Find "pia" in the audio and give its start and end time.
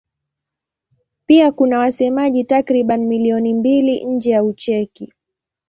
1.25-1.51